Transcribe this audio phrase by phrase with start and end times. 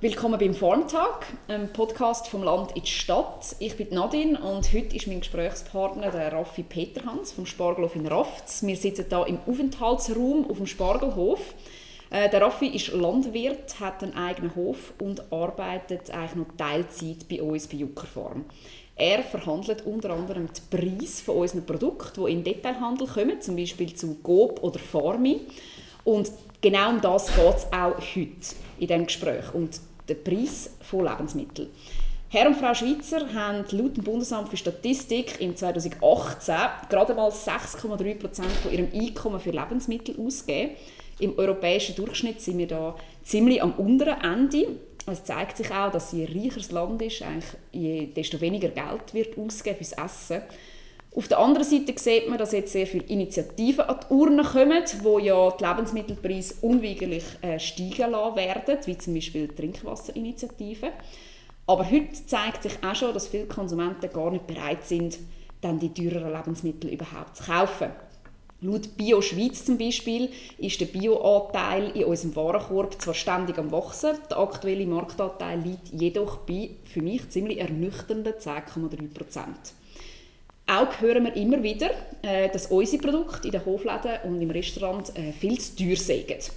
[0.00, 3.56] Willkommen beim Farmtag, einem Podcast vom Land in die Stadt.
[3.58, 8.64] Ich bin Nadine und heute ist mein Gesprächspartner der Raffi Peterhans vom Spargelhof in Rafts.
[8.64, 11.40] Wir sitzen hier im Aufenthaltsraum auf dem Spargelhof.
[12.10, 17.42] Äh, der Raffi ist Landwirt, hat einen eigenen Hof und arbeitet eigentlich noch Teilzeit bei
[17.42, 18.44] uns bei Juckerfarm.
[18.94, 23.56] Er verhandelt unter anderem den Preis von unseren Produkten, die in den Detailhandel kommen, zum
[23.56, 25.40] Beispiel zu Coop oder Farmi.
[26.04, 26.30] Und
[26.60, 29.52] genau um das geht es auch heute in diesem Gespräch.
[29.52, 31.68] Und den Preis von Lebensmitteln.
[32.30, 36.54] Herr und Frau Schweizer haben laut dem Bundesamt für Statistik im 2018
[36.90, 40.72] gerade mal 6,3 Prozent von ihrem Einkommen für Lebensmittel ausgegeben.
[41.20, 44.68] Im europäischen Durchschnitt sind wir da ziemlich am unteren Ende.
[45.06, 49.14] Es zeigt sich auch, dass je reicher das Land ist, eigentlich je, desto weniger Geld
[49.14, 50.42] wird ausgegeben fürs Essen.
[51.14, 54.84] Auf der anderen Seite sieht man, dass jetzt sehr viele Initiativen an die Urne kommen,
[55.02, 60.92] wo ja die Lebensmittelpreise unweigerlich äh, steigen lassen werden, wie zum Beispiel die Trinkwasserinitiative.
[61.66, 65.18] Aber heute zeigt sich auch schon, dass viele Konsumenten gar nicht bereit sind,
[65.60, 67.90] dann die teureren Lebensmittel überhaupt zu kaufen.
[68.60, 74.16] Laut Bio Schweiz zum Beispiel ist der Bioanteil in unserem Warenkorb zwar ständig am wachsen,
[74.28, 79.74] der aktuelle Marktanteil liegt jedoch bei für mich ziemlich ernüchternden 10,3 Prozent.
[80.70, 81.88] Auch hören wir immer wieder,
[82.20, 86.52] äh, dass unsere Produkte in den Hofläden und im Restaurant äh, viel zu teuer sind.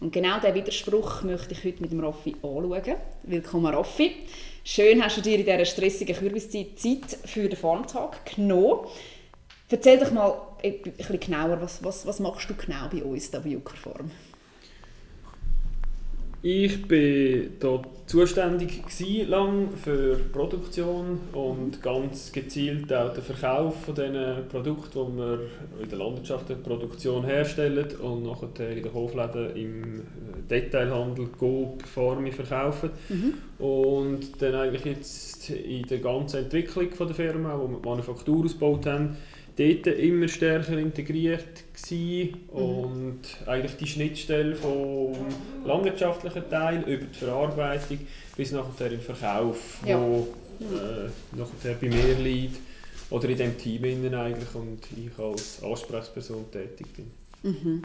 [0.00, 2.96] Und genau diesen Widerspruch möchte ich heute mit dem Raffi anschauen.
[3.24, 4.12] Willkommen Raffi.
[4.64, 8.86] Schön hast du dir in dieser stressigen Kürbiszeit Zeit für den Farmtag genommen.
[9.68, 13.50] Erzähl doch mal bisschen genauer, was, was, was machst du genau bei uns hier bei
[13.50, 14.10] Juckerfarm?
[16.44, 18.82] Ich war dort zuständig
[19.28, 25.38] lang für die Produktion und ganz gezielt auch den Verkauf von den Produkten, die wir
[25.80, 30.00] in der Landwirtschaft der Produktion herstellen und nachher in den Hofläden im äh,
[30.50, 32.90] Detailhandel Coop, Farmi verkaufen.
[33.08, 33.34] Mhm.
[33.64, 38.44] Und dann eigentlich jetzt in der ganzen Entwicklung von der Firma, wo wir die Manufaktur
[38.44, 39.16] ausgebaut haben,
[39.56, 42.58] dort immer stärker integriert gewesen mhm.
[42.58, 45.14] und eigentlich die Schnittstelle vom
[45.64, 47.98] landwirtschaftlichen Teil über die Verarbeitung
[48.36, 50.00] bis nachher den Verkauf, ja.
[50.00, 50.28] wo
[50.60, 52.60] äh, nachher bei mir liegt
[53.10, 57.10] oder in dem Team eigentlich und ich als Ansprechperson tätig bin.
[57.42, 57.82] Mhm.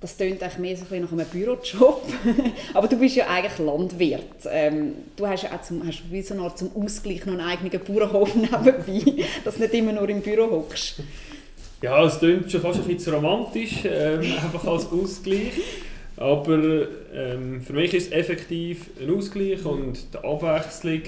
[0.00, 2.02] Das klingt eigentlich mehr so nach einem Bürojob.
[2.74, 4.22] Aber du bist ja eigentlich Landwirt.
[4.50, 7.42] Ähm, du hast ja auch zum, hast wie so eine Art zum Ausgleich noch einen
[7.42, 11.02] eigenen Bauernhof nebenbei, dass du nicht immer nur im Büro hockst.
[11.82, 15.52] Ja, es klingt schon fast ein bisschen romantisch, ähm, einfach als Ausgleich.
[16.16, 21.02] Aber ähm, für mich ist es effektiv ein Ausgleich und die Abwechslung,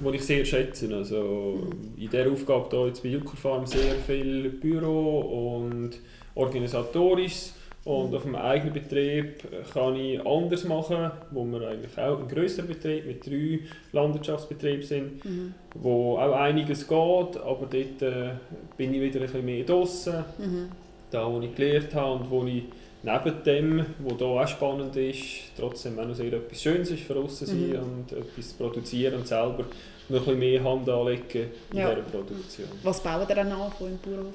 [0.00, 0.94] die ich sehr schätze.
[0.94, 5.98] Also in dieser Aufgabe hier jetzt bei Juckerfarm sehr viel Büro und
[6.34, 7.54] organisatorisches
[7.84, 9.42] und auf dem eigenen Betrieb
[9.72, 13.60] kann ich anders machen, wo wir eigentlich auch ein grösserer Betrieb mit drei
[13.92, 15.54] Landwirtschaftsbetrieben sind, mhm.
[15.74, 18.32] wo auch einiges geht, aber dort äh,
[18.76, 20.68] bin ich wieder ein bisschen mehr draußen, mhm.
[21.10, 22.64] da wo ich gelernt habe und wo ich
[23.02, 25.24] neben dem, was hier auch spannend ist,
[25.56, 27.76] trotzdem auch noch sehr etwas Schönes ist für uns mhm.
[27.76, 29.64] und etwas produzieren und selber
[30.10, 31.94] noch ein bisschen mehr Hand anlegen in ja.
[31.94, 32.68] dieser Produktion.
[32.82, 34.34] Was bauen ihr dann an im Bauernhof?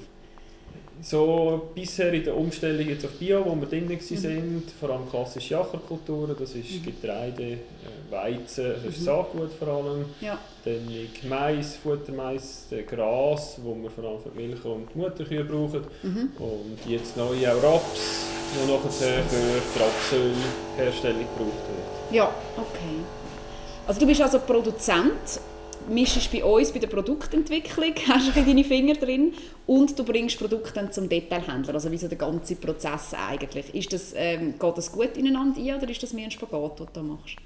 [1.02, 4.00] So bisher in der Umstellung jetzt auf Bio, wo wir drin mhm.
[4.00, 6.84] sind, vor allem klassische Ackerkulturen, das ist mhm.
[6.84, 7.58] Getreide, äh,
[8.10, 9.04] Weizen, das ist mhm.
[9.04, 10.38] Saatgut vor allem, ja.
[10.64, 16.30] dann liegt Mais, Futtermais, Gras, wo wir vor allem für Milch und Mutterkühe brauchen mhm.
[16.38, 22.14] und jetzt neu auch Raps, wo nachher für die Rapsölherstellung gebraucht wird.
[22.14, 23.00] Ja, okay.
[23.86, 25.40] Also du bist also Produzent
[25.88, 29.32] mischst bei uns bei der Produktentwicklung, hast du deine Finger drin
[29.66, 33.74] und du bringst Produkte dann zum Detailhändler, also wie so der ganze Prozess eigentlich.
[33.74, 36.86] Ist das, ähm, geht das gut ineinander ein oder ist das mehr ein Spagat, den
[36.86, 37.36] du da machst?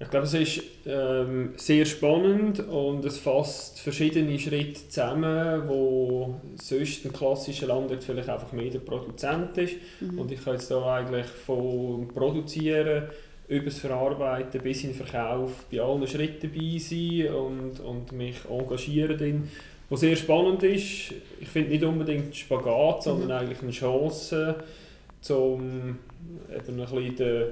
[0.00, 7.04] Ich glaube, es ist ähm, sehr spannend und es fasst verschiedene Schritte zusammen, wo sonst
[7.04, 9.74] ein klassischer Landwirt vielleicht einfach mehr der Produzent ist.
[10.00, 10.20] Mhm.
[10.20, 13.08] Und ich kann jetzt da eigentlich von Produzieren
[13.48, 18.36] über das Verarbeiten bis in den Verkauf bei allen Schritten dabei sein und, und mich
[18.48, 19.48] engagieren drin.
[19.90, 23.32] Was sehr spannend ist, ich finde nicht unbedingt Spagat, sondern mhm.
[23.32, 24.56] eigentlich eine Chance,
[25.30, 25.98] um
[26.54, 27.44] eben ein bisschen den,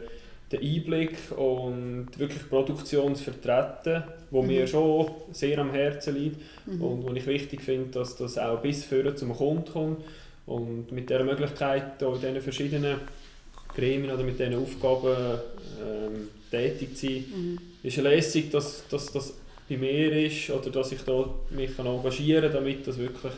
[0.52, 4.48] den Einblick und wirklich Produktion zu vertreten, wo mhm.
[4.48, 6.82] mir schon sehr am Herzen liegt mhm.
[6.82, 10.04] und wo ich wichtig finde, dass das auch bis vorne zum Kunden kommt.
[10.44, 12.98] Und mit dieser Möglichkeit in diesen verschiedenen
[13.76, 15.38] Gremien oder mit diesen Aufgaben
[15.80, 17.58] ähm, tätig zu sein, mhm.
[17.82, 19.34] ist lässig, dass, dass das
[19.68, 23.32] bei mir ist oder dass ich da mich kann engagieren kann, damit das wirklich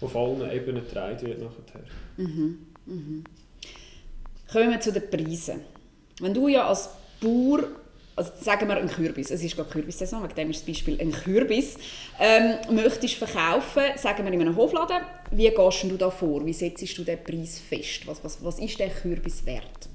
[0.00, 1.84] auf allen Ebenen getragen wird nachher.
[2.16, 2.58] Mhm.
[2.86, 3.24] Mhm.
[4.50, 5.60] Kommen wir zu den Preisen.
[6.20, 6.90] Wenn du ja als
[7.20, 7.64] Bauer
[8.16, 11.10] also sagen wir ein Kürbis, es ist gerade Kürbissaison, wegen dem ist das Beispiel ein
[11.10, 11.76] Kürbis,
[12.20, 14.98] ähm, möchtest verkaufen, sagen wir in einem Hofladen,
[15.32, 16.44] wie gehst du da vor?
[16.46, 18.06] Wie setzt du den Preis fest?
[18.06, 19.88] Was, was, was ist der Kürbis wert?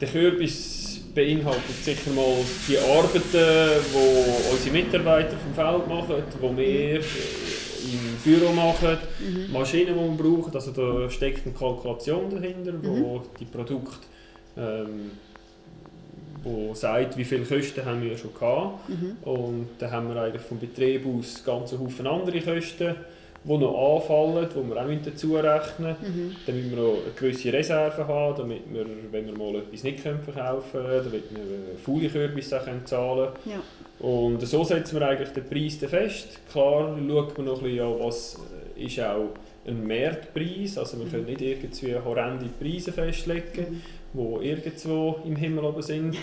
[0.00, 2.36] Der Kürbis beinhaltet sicher mal
[2.68, 9.52] die Arbeiten, die unsere Mitarbeiter vom Feld machen, die wir im Büro machen, mhm.
[9.52, 10.54] Maschinen, die wir brauchen.
[10.54, 12.82] Also da steckt eine Kalkulation dahinter, mhm.
[12.82, 14.06] wo die Produkte
[14.56, 15.12] ähm,
[16.44, 18.88] wo sagt, wie viele Kosten haben wir schon gehabt.
[18.88, 19.16] Mhm.
[19.22, 22.94] Und dann haben wir eigentlich vom Betrieb aus ganz Haufen andere Kosten,
[23.46, 26.36] die noch anfallen, die wir auch dazu rechnen müssen.
[26.46, 26.54] Mhm.
[26.54, 30.62] Müssen wir auch eine gewisse Reserve haben, damit wir, wenn wir mal etwas nicht verkaufen
[30.72, 33.56] können, damit wir faule Kürbisse zahlen können.
[33.56, 34.06] Ja.
[34.06, 36.40] Und so setzen wir eigentlich den Preis fest.
[36.50, 38.38] Klar schaut man noch ein bisschen an, was
[38.76, 39.30] ist auch
[39.66, 43.82] ein Marktpreis, also wir können nicht irgendwie horrende Preise festlegen,
[44.12, 44.40] mhm.
[44.40, 46.16] die irgendwo im Himmel oben sind.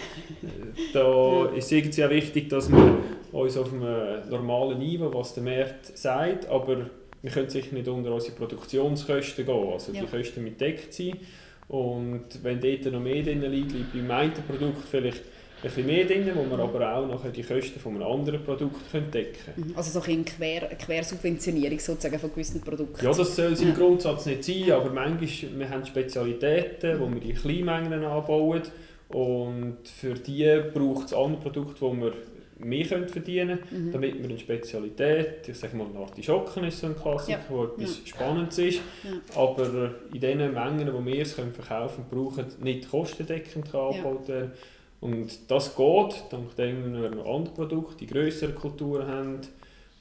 [0.94, 2.98] da ist es irgendwie auch wichtig, dass wir
[3.32, 6.90] uns auf einem normalen Niveau, was der Markt sagt, aber
[7.22, 10.02] wir können sicher nicht unter unsere Produktionskosten gehen, also ja.
[10.02, 11.18] die Kosten mit deckt sein.
[11.68, 15.22] Und wenn dort noch mehr drin liegt, liegt beim einen Produkt vielleicht
[15.62, 19.12] bisschen mehr drin, wo man aber auch nachher die Kosten von einem anderen Produkt decken
[19.46, 19.70] können.
[19.70, 19.78] Mhm.
[19.78, 23.06] Also so eine Quer Quersubventionierung sozusagen von gewissen Produkten?
[23.06, 23.70] Ja, das soll es ja.
[23.70, 28.62] im Grundsatz nicht sein, aber manchmal wir haben Spezialitäten, wo wir die Kleinmengen anbauen
[29.10, 32.14] und für die braucht es andere Produkte, die wir
[32.64, 33.92] mehr können verdienen können, mhm.
[33.92, 37.46] damit wir eine Spezialität, ich sage mal ein Artischocken ist so ein Klassiker, ja.
[37.50, 38.08] wo etwas ja.
[38.08, 39.42] Spannendes ist, ja.
[39.42, 44.52] aber in den Mengen, wo wir es können verkaufen können, brauchen nicht kostendeckend angebaut werden.
[45.02, 49.40] Und das geht, dank dem wir noch andere Produkte, die größere Kulturen haben.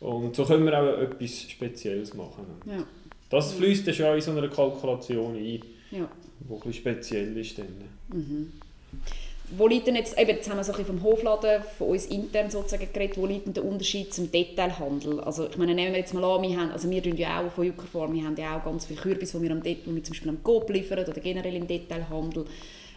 [0.01, 2.45] Und so können wir auch etwas Spezielles machen.
[2.67, 2.85] Ja.
[3.31, 6.09] Das fließt dann schon in so einer Kalkulation ein, ja.
[6.41, 7.59] wo ein bisschen speziell ist.
[7.59, 7.67] Dann.
[8.09, 8.53] Mhm.
[9.57, 12.07] Wo liegt denn jetzt, eben, jetzt haben wir so ein bisschen vom Hofladen, von uns
[12.07, 15.21] intern sozusagen geredet, wo liegt denn der Unterschied zum Detailhandel?
[15.21, 17.51] Also ich meine, nehmen wir jetzt mal an, wir haben, also wir tun ja auch
[17.51, 20.13] von Juckerform, wir haben ja auch ganz viele Kürbis, die wir, am, wo wir zum
[20.13, 22.45] Beispiel am Coop liefern oder generell im Detailhandel.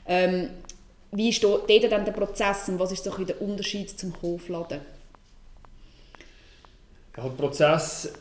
[0.05, 0.49] Ähm,
[1.13, 4.81] wie ist dort dann der Prozess und was ist so der Unterschied zum Hofladen?
[7.15, 8.13] Ja, der Prozess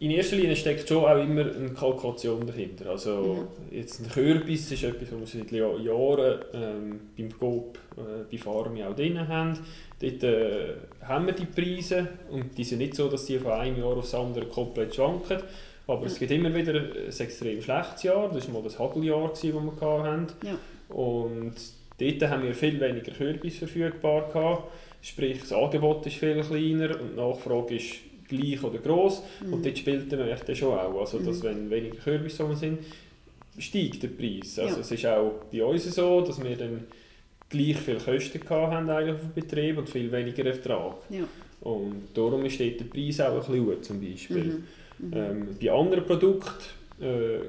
[0.00, 2.88] in erster Linie steckt schon auch immer eine Kalkulation dahinter.
[2.88, 3.76] Also mhm.
[3.76, 8.82] jetzt ein Kürbis ist etwas, was wir seit Jahren ähm, beim Coop, äh, bei Farmi
[8.82, 9.58] auch drin haben.
[10.00, 10.74] Dort äh,
[11.06, 14.14] haben wir die Preise und die sind nicht so, dass die von einem Jahr aufs
[14.14, 15.42] andere komplett schwanken.
[15.86, 16.06] Aber mhm.
[16.06, 18.30] es gibt immer wieder ein extrem schlechtes Jahr.
[18.32, 20.28] Das war mal das Hageljahr, das wir hatten.
[20.42, 20.56] Ja.
[20.90, 21.54] Und
[21.98, 24.64] dort haben wir viel weniger Kürbis verfügbar gehabt.
[25.02, 27.94] Sprich, das Angebot ist viel kleiner und die Nachfrage ist
[28.28, 29.22] gleich oder gross.
[29.44, 29.54] Mhm.
[29.54, 31.00] Und dort spielt der Markt schon auch.
[31.00, 31.44] Also, dass mhm.
[31.44, 32.78] wenn weniger Kürbisse sind,
[33.58, 34.58] steigt der Preis.
[34.58, 34.80] Also, ja.
[34.80, 36.84] Es ist auch bei uns so, dass wir dann
[37.48, 40.96] gleich viel Kosten haben eigentlich auf dem Betrieb und viel weniger Ertrag.
[41.10, 41.24] Ja.
[41.60, 44.44] Und darum steht der Preis auch ein bisschen zum Beispiel.
[44.44, 44.64] Mhm.
[44.98, 45.12] Mhm.
[45.14, 46.64] Ähm, bei anderen Produkten
[47.00, 47.40] äh,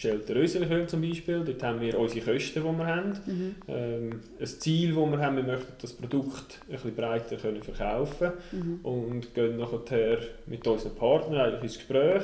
[0.00, 3.20] gestellte Röselichöl zum Beispiel, dort haben wir unsere Kosten, die wir haben.
[3.26, 3.54] Mhm.
[3.68, 8.32] Ähm, ein Ziel, das wir haben, wir möchten das Produkt ein bisschen breiter können verkaufen
[8.50, 8.80] mhm.
[8.82, 12.22] und gehen nachher mit unseren Partnern eigentlich ins Gespräch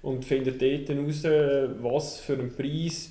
[0.00, 3.10] und finden dort heraus, was für einen Preis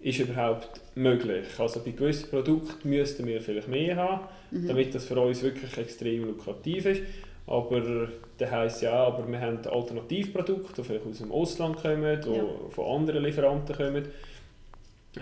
[0.00, 1.46] ist überhaupt möglich.
[1.58, 4.66] Also bei gewissen Produkten müssten wir vielleicht mehr haben, mhm.
[4.66, 7.02] damit das für uns wirklich extrem lukrativ ist.
[7.52, 12.30] Aber das heisst ja, aber wir haben Alternativprodukte, die vielleicht aus dem Ausland kommen, die
[12.30, 12.44] ja.
[12.70, 14.06] von anderen Lieferanten kommen,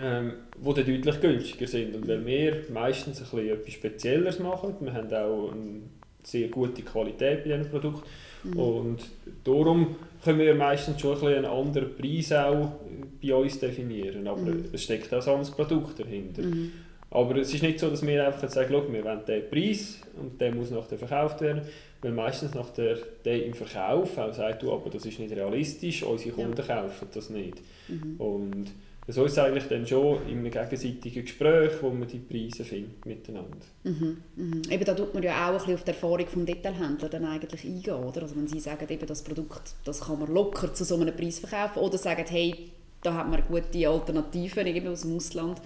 [0.01, 1.93] ähm, die dann deutlich günstiger sind.
[1.93, 5.81] Und weil wir meistens ein bisschen etwas Spezielleres machen, wir haben auch eine
[6.23, 8.07] sehr gute Qualität bei diesen Produkten
[8.43, 8.57] mhm.
[8.57, 8.99] und
[9.43, 12.75] darum können wir meistens schon ein bisschen einen anderen Preis auch
[13.21, 14.65] bei uns definieren, aber mhm.
[14.71, 16.43] es steckt auch ein anderes Produkt dahinter.
[16.43, 16.71] Mhm.
[17.11, 20.55] Aber es ist nicht so, dass wir einfach sagen, wir wollen diesen Preis und der
[20.55, 21.61] muss nachher verkauft werden.
[22.01, 26.03] Weil meistens nach der, der im Verkauf auch sagt, du, aber das ist nicht realistisch,
[26.03, 26.81] unsere Kunden ja.
[26.81, 27.57] kaufen das nicht.
[27.89, 28.15] Mhm.
[28.17, 28.71] Und
[29.07, 33.05] so ist es eigentlich dann schon in einem gegenseitigen Gespräch, wo man die Preise findet
[33.05, 33.57] miteinander.
[33.83, 34.17] Mhm.
[34.35, 34.61] Mhm.
[34.69, 37.65] Eben, da tut man ja auch ein bisschen auf die Erfahrung des Detailhändler dann eigentlich
[37.65, 38.21] eingehen, oder?
[38.21, 41.39] Also wenn sie sagen, eben, das Produkt das kann man locker zu so einem Preis
[41.39, 42.71] verkaufen oder sagen, hey,
[43.03, 45.61] da hat man gute Alternativen irgendwie aus dem Ausland,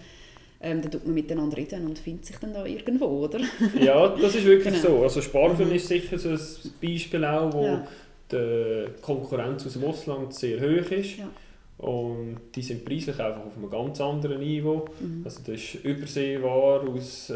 [0.61, 3.39] ähm, dann tut man miteinander reden und findet sich dann da irgendwo, oder?
[3.79, 4.97] ja, das ist wirklich genau.
[4.97, 5.03] so.
[5.03, 5.75] Also Sparfilm mhm.
[5.75, 6.39] ist sicher so ein
[6.81, 7.87] Beispiel auch, wo ja.
[8.31, 11.17] die Konkurrenz aus dem Ausland sehr hoch ist.
[11.17, 11.29] Ja.
[11.77, 14.85] Und die sind preislich einfach auf einem ganz anderen Niveau.
[14.99, 15.21] Mhm.
[15.25, 17.35] Also das ist Überseeware aus äh,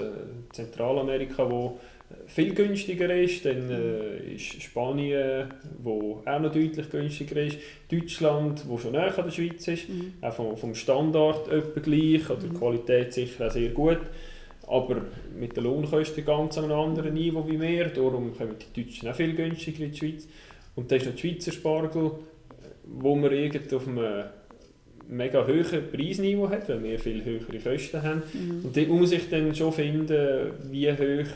[0.51, 1.77] Zentralamerika, wo
[2.27, 3.45] viel günstiger ist.
[3.45, 5.47] Dann äh, ist Spanien,
[5.81, 7.57] wo auch noch deutlich günstiger ist.
[7.91, 9.89] Deutschland, wo schon näher an der Schweiz ist.
[9.89, 10.13] Mhm.
[10.21, 14.01] Auch vom, vom Standard etwa gleich, oder die Qualität sicher auch sehr gut.
[14.67, 15.01] Aber
[15.37, 17.85] mit den Lohnkosten ganz an einem anderen Niveau wie wir.
[17.85, 20.27] Darum kommen die Deutschen auch viel günstiger in die Schweiz.
[20.75, 22.11] Und das ist noch der Schweizer Spargel,
[22.85, 24.25] wo man irgendwie auf einem
[25.09, 28.21] mega hohen Preisniveau hat, weil wir viel höhere Kosten haben.
[28.31, 28.65] Mhm.
[28.65, 31.27] Und dort muss ich dann schon finden, wie hoch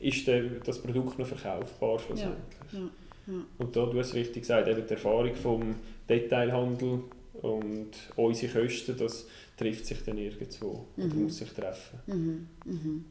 [0.00, 0.26] ist
[0.64, 2.38] das Produkt noch verkaufbar schlussendlich.
[2.72, 3.34] Ja, ja.
[3.58, 5.74] Und da, du hast es richtig gesagt, eben die Erfahrung vom
[6.08, 7.00] Detailhandel
[7.42, 9.26] und unsere Kosten, das
[9.56, 11.22] trifft sich dann irgendwo oder Mhm.
[11.24, 11.98] muss sich treffen.
[12.06, 12.46] Mhm.
[12.64, 13.04] Mhm.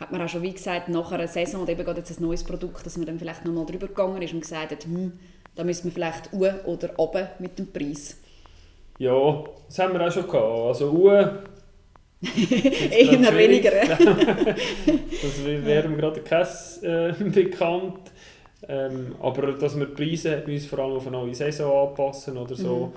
[0.00, 2.42] Hat man auch schon, wie gesagt, nach einer Saison oder eben gerade jetzt ein neues
[2.42, 5.12] Produkt, dass man dann vielleicht nochmal drüber gegangen ist und gesagt hat, hm,
[5.54, 8.16] da müssen wir vielleicht u oder runter mit dem Preis.
[8.98, 10.66] Ja, das haben wir auch schon gehabt.
[10.66, 11.44] Also Uhr,
[12.90, 13.70] Eher weniger.
[15.22, 16.46] das wäre mir gerade kein
[16.82, 17.98] äh, bekannt.
[18.66, 22.36] Ähm, aber dass wir die Preise hat, müssen vor allem auf eine neue Saison anpassen
[22.38, 22.92] oder so,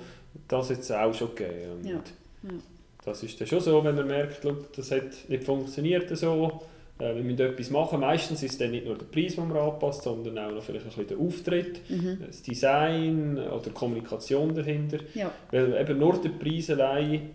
[0.46, 1.84] das hat es auch schon gegeben.
[1.84, 2.50] Ja, ja.
[3.04, 6.62] Das ist dann schon so, wenn man merkt, schau, das hat nicht funktioniert so,
[6.98, 8.00] äh, wir müssen etwas machen.
[8.00, 10.86] Meistens ist es dann nicht nur der Preis, den man anpasst, sondern auch noch vielleicht
[10.86, 12.18] ein bisschen der Auftritt, Mhm.
[12.26, 14.98] das Design oder die Kommunikation dahinter.
[15.14, 15.30] Ja.
[15.50, 17.30] Weil eben nur der Preis allein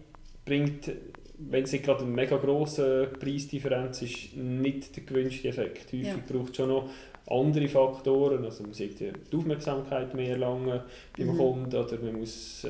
[0.46, 0.92] bringt,
[1.38, 5.88] wenn es nicht gerade eine mega grosse Preisdifferenz ist, nicht den gewünschten Effekt.
[5.88, 6.16] Häufig Ja.
[6.28, 6.90] braucht es schon noch
[7.28, 10.84] andere Faktoren, also man sieht die Aufmerksamkeit mehr lange
[11.18, 11.38] beim Mhm.
[11.38, 12.70] Kunden oder man muss äh,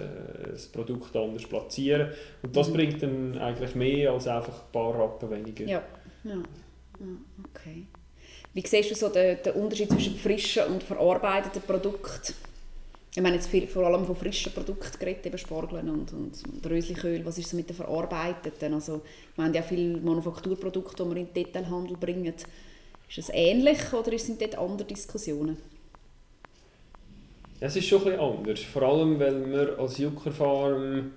[0.52, 2.12] das Produkt anders platzieren
[2.44, 2.74] und das Mhm.
[2.74, 5.66] bringt dann eigentlich mehr als einfach ein paar Rappen weniger.
[5.66, 5.82] Ja.
[6.24, 6.32] Ja.
[6.36, 7.08] ja.
[7.52, 7.86] Okay.
[8.54, 12.34] Wie siehst du so den, den Unterschied zwischen frischen und verarbeiteten Produkten?
[13.16, 16.66] Ich meine jetzt viel, vor allem von frischen Produkten geredet, eben Spargeln und, und, und
[16.70, 17.24] Röslichöl.
[17.26, 18.74] Was ist so mit den verarbeiteten?
[18.74, 19.02] Also,
[19.36, 22.34] wir haben ja viele Manufakturprodukte, die wir in den Detailhandel bringen.
[23.08, 25.58] Ist es ähnlich oder sind dort andere Diskussionen?
[27.60, 31.12] Es ist schon ein bisschen anders, vor allem weil wir als Juckerfarm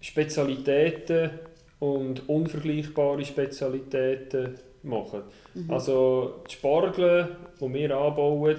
[0.00, 1.30] Spezialitäten
[1.78, 5.22] und unvergleichbare Spezialitäten machen.
[5.68, 8.58] Also die Spargel, die wir anbauen,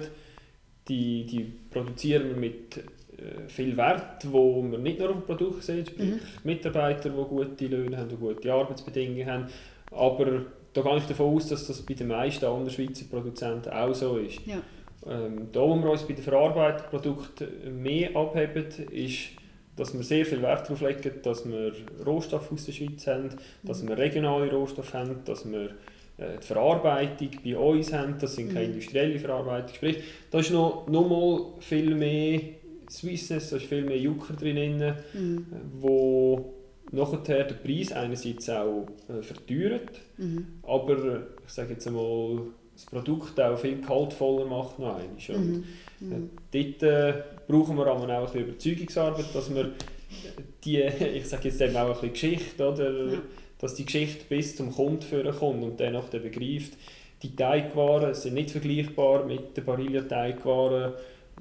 [0.88, 5.62] die, die produzieren wir mit äh, viel Wert, wo wir nicht nur auf dem Produkt
[5.62, 6.14] sehen, sprich
[6.44, 9.46] Mitarbeiter, die gute Löhne haben, die gute Arbeitsbedingungen haben,
[9.90, 13.94] aber da gehe ich davon aus, dass das bei den meisten anderen Schweizer Produzenten auch
[13.94, 14.40] so ist.
[14.46, 14.60] Ja.
[15.08, 19.28] Ähm, da, wo wir uns bei den verarbeiteten Produkten mehr abheben, ist,
[19.76, 21.72] dass wir sehr viel Wert darauf legen, dass wir
[22.04, 23.30] Rohstoffe aus der Schweiz haben,
[23.62, 25.70] dass wir regionale Rohstoffe haben, dass wir
[26.18, 28.72] die Verarbeitung bei uns haben, das sind keine Mhm.
[28.74, 29.74] industrielle Verarbeitung.
[29.74, 29.98] Sprich,
[30.30, 32.40] da ist noch, noch mal viel mehr
[32.90, 35.46] Swissness, da ist viel mehr Jucker drin, äh, Mhm.
[35.80, 36.54] wo
[36.92, 40.46] nachher den Preis einerseits auch äh, verteuert, Mhm.
[40.62, 42.42] aber ich sage jetzt einmal,
[42.74, 45.36] das Produkt auch viel gehaltvoller macht noch einmal.
[45.36, 45.64] Und
[46.00, 46.12] Mhm.
[46.52, 49.72] äh, dort äh, brauchen wir aber auch ein bisschen Überzeugungsarbeit, dass wir
[50.64, 50.78] die,
[51.16, 53.22] ich sage jetzt eben auch ein bisschen Geschichte, oder, Ja.
[53.58, 56.72] Dass die Geschichte bis zum Kunden führen kommt und dann auch begreift,
[57.22, 60.92] die Teigwaren sind nicht vergleichbar mit den Barilla-Teigwaren,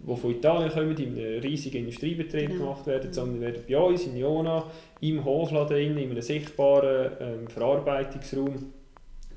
[0.07, 2.63] die von Italien kommen, in einem riesigen Industriebetrieb Genau.
[2.65, 4.65] gemacht werden, sondern werden bei uns in Jona
[5.01, 8.71] im Hofladen, in einem sichtbaren ähm, Verarbeitungsraum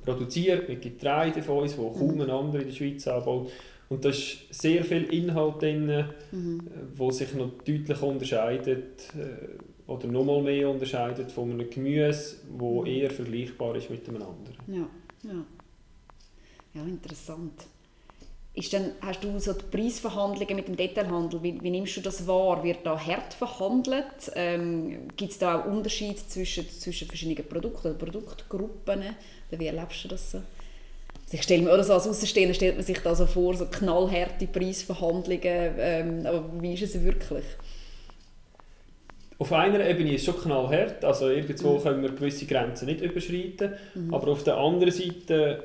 [0.05, 3.51] produziert mit Getreide von uns, wo kaum ein anderer in der Schweiz anbaut.
[3.89, 6.61] Und da ist sehr viel Inhalt drin, äh, Mhm.
[6.95, 12.83] wo sich noch deutlich unterscheidet äh, oder noch mal mehr unterscheidet von einem Gemüse, wo
[12.83, 12.87] Mhm.
[12.87, 14.57] eher vergleichbar ist mit einem anderen.
[14.69, 14.89] Ja,
[15.29, 15.45] ja.
[16.75, 17.65] Ja, interessant.
[18.55, 22.27] Ist denn, hast du so die Preisverhandlungen mit dem Detailhandel, wie, wie nimmst du das
[22.27, 22.63] wahr?
[22.65, 24.33] Wird da hart verhandelt?
[24.35, 29.01] Ähm, Gibt es da auch Unterschiede zwischen, zwischen verschiedenen Produkten oder Produktgruppen?
[29.51, 30.39] Oder wie erlebst du das so?
[30.39, 33.67] Also ich stelle mir, oder so als Außenstehender stellt man sich da so vor, so
[33.67, 37.45] knallharte Preisverhandlungen, ähm, aber wie ist es wirklich?
[39.41, 41.83] Auf einer Ebene ist es schon knallhart, also irgendwo Mhm.
[41.83, 43.73] können wir gewisse Grenzen nicht überschreiten,
[44.11, 45.63] aber auf der anderen Seite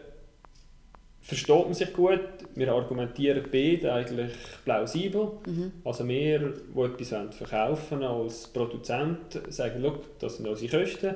[1.21, 2.19] versteht man sich gut,
[2.53, 4.31] wir argumentieren beide eigentlich
[4.65, 5.31] plausibel.
[5.47, 5.71] Mhm.
[5.85, 11.15] Also wir, die etwas wollen verkaufen als Produzent, sagen, «Schau, das sind unsere Kosten,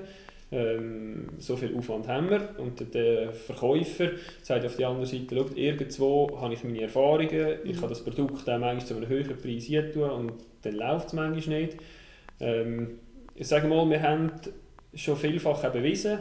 [0.50, 2.42] ähm, so viel Aufwand haben wir.
[2.58, 4.12] Und der Verkäufer
[4.42, 7.80] sagt auf der anderen Seite, «Schau, irgendwo habe ich meine Erfahrungen, ich Mhm.
[7.82, 10.34] kann das Produkt auch manchmal zu einem höheren Preis hier tun und
[10.64, 11.78] dann läuft es manchmal nicht.
[12.40, 13.00] Ähm,
[13.36, 14.32] ich sage mal, wir haben
[14.94, 16.20] schon vielfach bewiesen,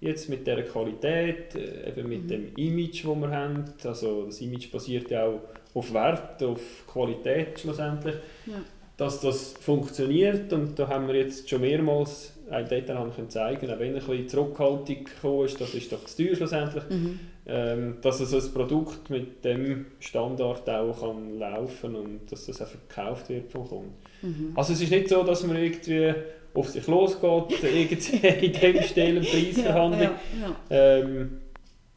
[0.00, 2.28] jetzt mit dieser Qualität, äh, eben mit Mhm.
[2.28, 3.64] dem Image, das wir haben.
[3.84, 5.40] Also das Image basiert ja auch
[5.74, 8.16] auf Wert, auf Qualität schlussendlich.
[8.46, 8.54] Ja.
[8.96, 13.68] dass das funktioniert und da haben wir jetzt schon mehrmals ein Detail haben können zeigen,
[13.68, 17.18] auch wenn ein bisschen Zurückhaltung gekommen ist, das ist doch zu teuer schlussendlich, mhm.
[17.46, 22.66] Ähm, dass also ein Produkt mit dem Standard auch kann laufen und dass das auch
[22.66, 23.94] verkauft wird vom Kunden.
[24.22, 24.52] Mhm.
[24.54, 26.14] Also es ist nicht so, dass man irgendwie
[26.54, 30.00] auf sich losgeht, irgendwie in dem Stellen Preisverhandlung.
[30.00, 30.98] Ja, ja, ja.
[30.98, 31.40] Ähm,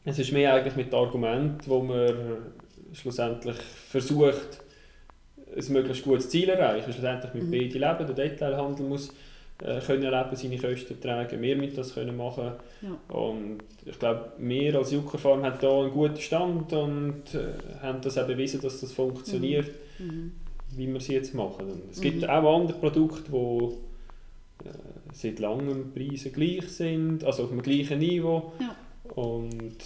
[0.04, 2.14] es ist mehr eigentlich mit Argument, wo man
[2.92, 4.62] schlussendlich versucht,
[5.56, 6.92] ein möglichst gutes Ziel erreichen.
[6.92, 7.50] Schlussendlich mit mhm.
[7.50, 8.16] beiden leben.
[8.16, 9.14] Der Detailhandel muss
[9.62, 12.52] äh, können leben, seine Kosten tragen, wir mit das können machen.
[12.80, 13.16] Ja.
[13.16, 18.18] Und ich glaube, wir als Juckerfarm haben hier einen guten Stand und äh, haben das
[18.18, 20.06] auch bewiesen, dass das funktioniert, mhm.
[20.06, 20.32] mhm.
[20.76, 21.70] wie wir es jetzt machen.
[21.70, 22.28] Und es gibt mhm.
[22.28, 24.72] auch andere Produkte, die äh,
[25.12, 28.52] seit langem Preise gleich sind, also auf dem gleichen Niveau.
[28.60, 28.76] Ja.
[29.14, 29.76] Und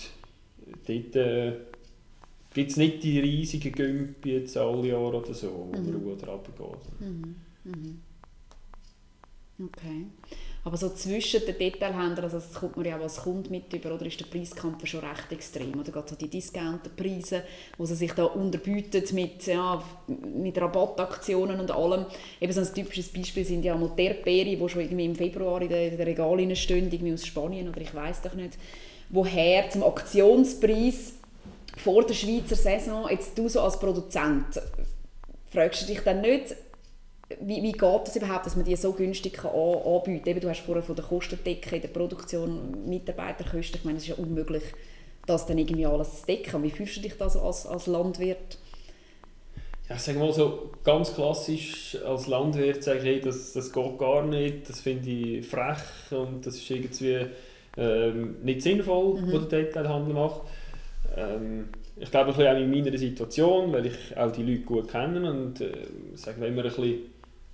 [0.86, 1.52] dort äh,
[2.52, 5.92] gibt es nicht die riesigen Gümpe jetzt alle Jahre oder so, wo mhm.
[5.92, 7.00] man runter runtergeht.
[7.00, 7.36] Mhm.
[7.64, 8.00] Mhm.
[9.64, 10.06] Okay.
[10.64, 13.92] Aber so zwischen den Detailhändlern, also das kommt man ja auch als Kunde mit über,
[13.92, 15.78] oder ist der Preiskampf schon recht extrem?
[15.78, 17.42] Oder gerade so die Discounterpreise,
[17.76, 22.06] wo sie sich da unterbieten mit, ja, mit Rabattaktionen und allem.
[22.40, 25.68] Eben so ein typisches Beispiel sind ja mal Erdbeere, die schon irgendwie im Februar in
[25.68, 28.56] den Regalen stehen, irgendwie aus Spanien oder ich weiß doch nicht,
[29.08, 31.14] woher zum Aktionspreis
[31.76, 34.60] vor der Schweizer Saison, jetzt du so als Produzent,
[35.50, 36.54] fragst du dich dann nicht,
[37.40, 40.40] wie, wie geht es überhaupt, dass man die so günstig kann anbieten kann?
[40.40, 44.14] Du hast vorher von der Kostendecke in der Produktion, Mitarbeiterkosten, ich meine, es ist ja
[44.16, 44.62] unmöglich,
[45.26, 46.62] das dann irgendwie alles zu decken.
[46.62, 48.58] Wie fühlst du dich da so als, als Landwirt?
[49.88, 53.98] Ja, ich sage mal so, ganz klassisch als Landwirt sage ich, hey, das, das geht
[53.98, 55.78] gar nicht, das finde ich frech
[56.10, 57.26] und das ist irgendwie
[57.76, 59.32] ähm, nicht sinnvoll, mhm.
[59.32, 60.42] was der Detailhandel macht.
[61.16, 64.88] Ähm, ich glaube, ein bisschen auch in meiner Situation, weil ich auch die Leute gut
[64.88, 65.72] kenne und äh,
[66.14, 67.00] sage, man ein bisschen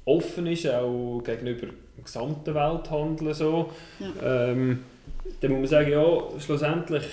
[0.08, 4.50] offen ist, auch gegenüber dem gesamten Welthandel so, ja.
[4.50, 4.80] ähm,
[5.40, 7.04] dann muss man sagen, ja, schlussendlich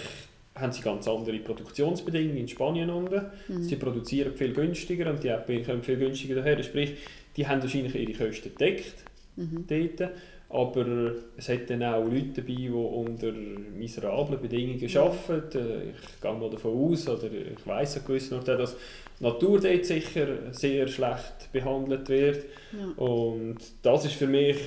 [0.55, 3.21] haben sie ganz andere Produktionsbedingungen in Spanien unten.
[3.47, 3.63] Mhm.
[3.63, 6.63] Sie produzieren viel günstiger und die Erdbeeren kommen viel günstiger daher.
[6.63, 6.93] Sprich,
[7.35, 8.95] die haben wahrscheinlich ihre Kosten gedeckt
[9.35, 9.65] mhm.
[9.67, 10.11] dort.
[10.55, 15.91] Aber es hat dann auch Leute dabei, die unter miserablen Bedingungen arbeiten.
[15.91, 18.77] Ich gehe mal davon aus, oder ich weiss ein gewissen Ort, dass
[19.20, 22.46] die Natur dort sicher sehr schlecht behandelt wird.
[22.72, 23.03] Ja.
[23.03, 24.57] Und das ist für mich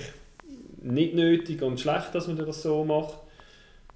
[0.82, 3.14] nicht nötig und schlecht, dass man das so macht.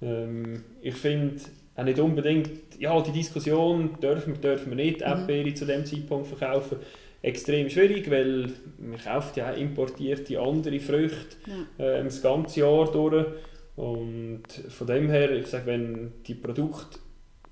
[0.01, 1.41] Ähm, ich finde
[1.75, 5.55] auch nicht unbedingt, ja, die Diskussion, dürfen wir, dürfen wir nicht mhm.
[5.55, 6.77] zu dem Zeitpunkt verkaufen,
[7.23, 11.37] extrem schwierig, weil man kauft ja importierte andere Früchte
[11.79, 11.85] ja.
[11.85, 13.25] äh, das ganze Jahr durch.
[13.75, 16.99] Und von dem her, ich sage, wenn die Produkte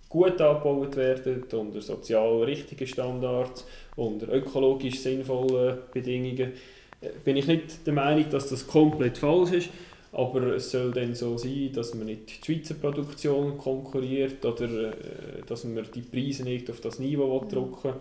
[0.08, 6.52] gut angebaut werden, unter sozial richtigen Standards, unter ökologisch sinnvollen Bedingungen,
[7.00, 9.70] äh, bin ich nicht der Meinung, dass das komplett falsch ist.
[10.14, 15.42] Aber es soll dann so sein, dass man nicht die Schweizer Produktion konkurriert oder äh,
[15.48, 17.94] dass man die Preise nicht auf das Niveau drücken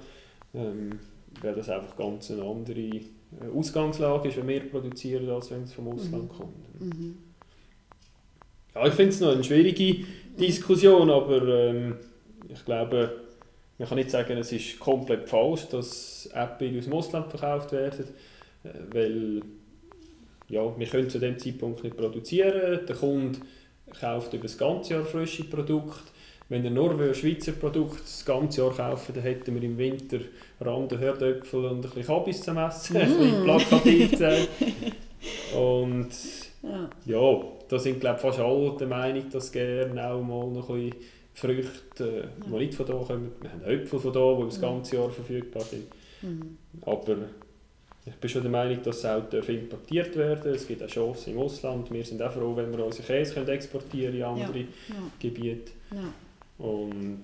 [0.52, 0.62] will.
[0.62, 0.98] Ähm,
[1.42, 3.02] weil das einfach ganz eine andere äh,
[3.54, 6.36] Ausgangslage ist, wenn wir produzieren, als wenn es vom Ausland mhm.
[6.36, 6.80] kommt.
[6.80, 7.18] Mhm.
[8.74, 10.04] Ja, ich finde es noch eine schwierige
[10.38, 11.96] Diskussion, aber ähm,
[12.48, 13.20] ich glaube,
[13.78, 18.04] man kann nicht sagen, es ist komplett falsch, dass Apple aus dem Ausland verkauft werden,
[18.64, 19.42] äh, weil
[20.48, 22.84] ja, wir können zu dem Zeitpunkt nicht produzieren.
[22.86, 23.38] Der Kunde
[23.98, 26.10] kauft über das ganze Jahr frische Produkte
[26.50, 30.18] wenn er nur ein Schweizer Produkt das ganze Jahr kaufen dann hätten wir im Winter
[30.60, 33.00] Rande Herdöpfel und ein bisschen Kabis zum Essen, mm.
[33.00, 34.48] ein bisschen plakativ gesagt.
[35.56, 36.08] Und
[36.62, 36.90] ja.
[37.06, 41.04] ja, da sind glaube fast alle der Meinung, dass gerne auch mal noch ein bisschen
[41.34, 42.28] Früchte, äh, ja.
[42.46, 43.32] die nicht von hier kommen.
[43.40, 45.86] Wir haben Äpfel von hier, die das ganze Jahr verfügbar sind.
[46.22, 46.58] Mhm.
[46.82, 47.16] Aber
[48.04, 51.92] ich bin schon der Meinung, dass auch importiert werden Es gibt auch Chancen im Ausland.
[51.92, 54.66] Wir sind auch froh, wenn wir unsere Käse exportieren in andere ja.
[55.20, 55.72] Gebiete.
[56.60, 57.22] Und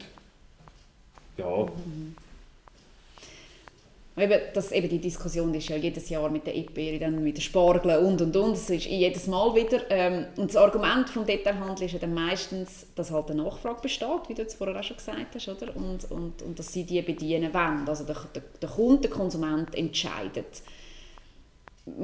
[1.37, 1.65] ja.
[1.65, 2.17] Mhm.
[4.19, 7.43] Eben, das, eben die Diskussion ist ja jedes Jahr mit der Erdbeere, dann mit den
[7.43, 8.53] Spargeln und und und.
[8.53, 9.83] Das ist jedes Mal wieder.
[9.91, 14.29] Ähm, und das Argument vom Detailhandel ist ja dann meistens, dass halt eine Nachfrage besteht,
[14.29, 15.77] wie du jetzt vorher auch schon gesagt hast, oder?
[15.77, 17.87] Und, und, und dass sie die bedienen wollen.
[17.87, 20.63] Also der, der, der Kunde, der Konsument entscheidet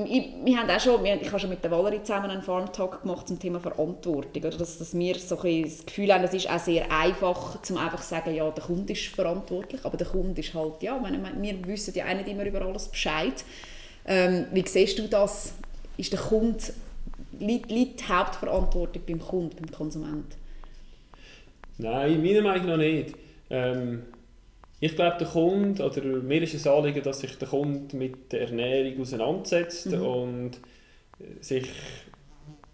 [0.07, 3.27] ich, wir haben auch schon, ich habe schon mit der Valerie zusammen einen Farm-Talk gemacht
[3.27, 4.45] zum Thema Verantwortung.
[4.45, 4.57] Oder?
[4.57, 8.01] Dass, dass wir so ein das Gefühl haben, es ist auch sehr einfach, zum einfach
[8.01, 11.67] zu sagen, ja, der Kunde ist verantwortlich, aber der Kunde ist halt, ja, meine, wir
[11.67, 13.45] wissen ja auch nicht immer über alles Bescheid.
[14.07, 15.55] Ähm, wie siehst du das?
[15.97, 16.63] Ist der Kunde,
[17.41, 20.37] liegt, liegt die Hauptverantwortung beim Kunden, beim Konsument?
[21.79, 23.15] Nein, meiner Meinung nach nicht.
[23.51, 24.05] Ähm,
[24.85, 28.49] ich glaube, der Kunde, oder mir ist es Anliegen, dass sich der Kunde mit der
[28.49, 30.03] Ernährung auseinandersetzt mhm.
[30.03, 30.51] und
[31.41, 31.69] sich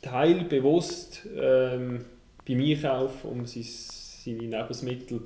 [0.00, 2.06] teilbewusst ähm,
[2.48, 5.20] beim Einkauf um sein, seine Lebensmittel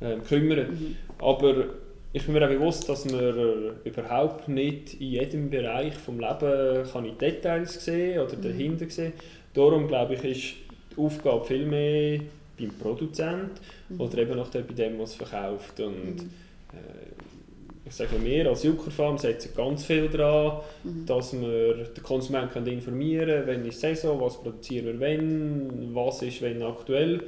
[0.00, 0.70] ähm, kümmert.
[0.70, 0.94] Mhm.
[1.18, 1.64] Aber
[2.12, 7.04] ich bin mir auch bewusst, dass man überhaupt nicht in jedem Bereich des Lebens kann
[7.04, 8.42] in Details sehen oder mhm.
[8.42, 9.12] dahinter sehen.
[9.54, 10.54] Darum glaube ich, ist
[10.96, 12.20] die Aufgabe viel mehr
[12.58, 14.00] beim Produzent mhm.
[14.00, 15.80] oder eben noch bei dem, was verkauft.
[15.80, 16.30] Und, mhm.
[16.72, 21.06] äh, ich sage wir als Juckerfarm setzen ganz viel daran, mhm.
[21.06, 26.42] dass wir den Konsumenten informieren können, wenn ist Saison, was produzieren wir wenn, was ist
[26.42, 27.22] wenn aktuell.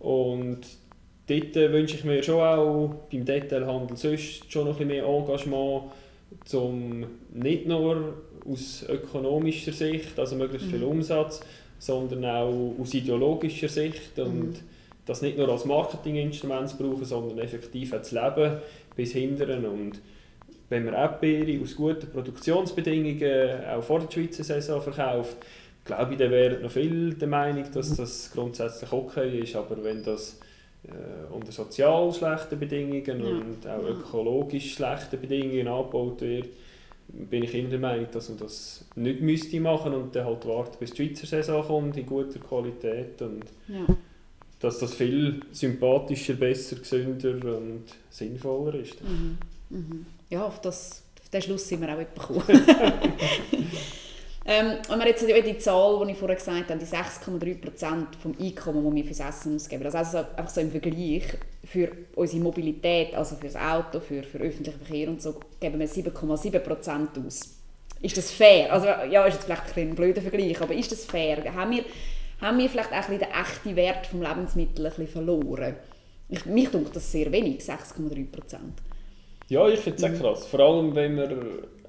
[0.00, 0.60] Und
[1.28, 5.04] dort äh, wünsche ich mir schon auch beim Detailhandel sonst schon noch ein bisschen mehr
[5.04, 5.84] Engagement,
[6.52, 8.14] um nicht nur
[8.50, 10.88] aus ökonomischer Sicht, also möglichst viel mhm.
[10.88, 11.40] Umsatz,
[11.78, 14.69] sondern auch aus ideologischer Sicht und mhm.
[15.10, 18.58] Das nicht nur als Marketinginstrument zu brauchen, sondern effektiv auch zu leben
[18.96, 20.00] bis hindern und
[20.68, 25.36] wenn man Erdbeere aus guten Produktionsbedingungen auch vor der Schweizer Saison verkauft,
[25.84, 30.04] glaube ich, dann wäre noch viel der Meinung, dass das grundsätzlich okay ist, aber wenn
[30.04, 30.38] das
[30.86, 33.12] äh, unter sozial schlechten Bedingungen ja.
[33.12, 36.50] und auch ökologisch schlechten Bedingungen angebaut wird,
[37.08, 40.76] bin ich immer der Meinung, dass man das nicht müsste machen und dann halt warten,
[40.78, 43.84] bis die Schweizer Saison kommt in guter Qualität und ja.
[44.60, 49.02] Dass das viel sympathischer, besser, gesünder und sinnvoller ist.
[49.02, 49.38] Mhm.
[49.70, 50.06] Mhm.
[50.28, 52.42] Ja, auf, das, auf den Schluss sind wir auch gekommen.
[54.44, 58.84] ähm, wenn wir jetzt die Zahl, die ich vorher gesagt habe, die 6,3% vom Einkommen,
[58.84, 61.24] das wir fürs Essen ausgeben, das also einfach so im Vergleich
[61.64, 65.88] für unsere Mobilität, also für das Auto, für, für öffentlichen Verkehr und so, geben wir
[65.88, 67.56] 7,7% aus.
[68.02, 68.72] Ist das fair?
[68.72, 71.42] Also ja, ist jetzt vielleicht ein, ein blöder Vergleich, aber ist das fair?
[71.54, 71.84] Haben wir,
[72.40, 75.76] haben wir vielleicht auch ein den echten Wert des Lebensmittels ein bisschen verloren?
[76.28, 78.26] Ich, mich denkt das sehr wenig, 6,3%.
[79.48, 80.22] Ja, ich finde es mhm.
[80.22, 80.46] krass.
[80.46, 81.32] Vor allem, wenn man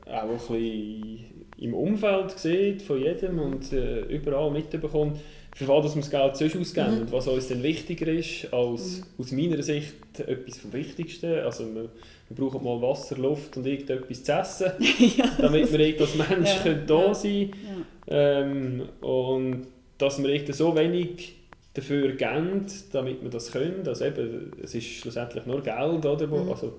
[0.08, 5.20] auch ein bisschen im Umfeld sieht von jedem und äh, überall mitbekommt,
[5.54, 7.02] für was wir das Geld sonst ausgeben mhm.
[7.02, 9.04] und was uns dann wichtiger ist als mhm.
[9.20, 11.40] aus meiner Sicht etwas vom Wichtigsten.
[11.40, 11.90] Also wir,
[12.30, 14.72] wir brauchen mal Wasser, Luft und irgendetwas zu essen,
[15.18, 15.26] ja.
[15.38, 16.74] damit wir als Mensch ja.
[16.74, 17.14] da ja.
[17.14, 17.52] sein
[18.08, 18.42] ja.
[18.42, 19.68] ähm, und
[20.02, 21.36] dass wir so wenig
[21.74, 23.88] dafür geben, damit wir das können.
[23.88, 26.28] Also eben, es ist schlussendlich nur Geld, oder?
[26.28, 26.50] Mhm.
[26.50, 26.74] also,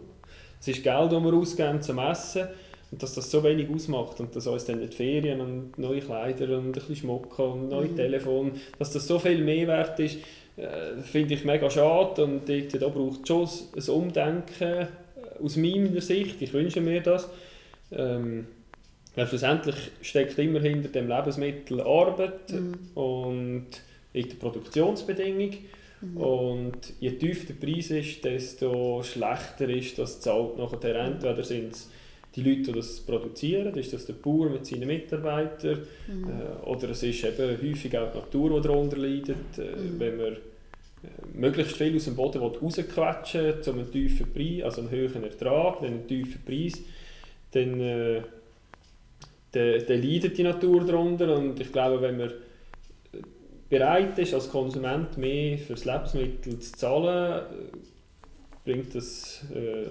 [0.60, 2.48] es ist Geld, das wir ausgeben zum Essen
[2.90, 6.56] und dass das so wenig ausmacht und dass uns dann nicht Ferien und neue Kleider
[6.58, 7.96] und ein bisschen Schmuck und neue mhm.
[7.96, 10.18] Telefon, dass das so viel mehr wert ist,
[10.56, 14.86] äh, finde ich mega schade und dort, da braucht es schon ein Umdenken äh,
[15.42, 17.28] aus meiner Sicht, ich wünsche mir das.
[17.90, 18.46] Ähm,
[19.14, 22.74] weil schlussendlich steckt immer hinter dem Lebensmittel Arbeit mhm.
[22.94, 23.66] und
[24.12, 25.54] in der Produktionsbedingung.
[26.00, 26.16] Mhm.
[26.16, 30.96] Und je tiefer der Preis ist, desto schlechter ist das zahlt nachher.
[30.96, 31.90] Entweder sind es
[32.34, 36.30] die Leute, die das produzieren, ist das der Bauer mit seinen Mitarbeitern mhm.
[36.30, 39.58] äh, oder es ist eben häufig auch die Natur, die darunter leidet.
[39.58, 40.00] Äh, mhm.
[40.00, 40.38] Wenn man äh,
[41.34, 45.82] möglichst viel aus dem Boden rausquetschen will, um einen tiefen Preis, also einen höheren Ertrag,
[45.82, 46.80] einen tiefen Preis,
[47.50, 48.22] dann, äh,
[49.52, 52.32] dann, dann leidet die Natur darunter und ich glaube, wenn man
[53.68, 57.42] bereit ist, als Konsument mehr für das Lebensmittel zu zahlen,
[58.64, 59.88] bringt das äh,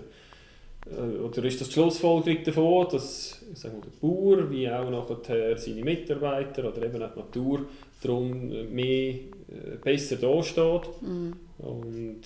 [0.85, 5.57] äh, oder ist das die Schlussfolgerung davon, dass sagen wir, der Bauer wie auch nachher
[5.57, 7.65] seine Mitarbeiter oder eben auch die Natur
[8.01, 9.19] darum mehr äh,
[9.83, 10.89] besser dasteht.
[11.01, 11.33] Mhm.
[11.59, 12.21] Und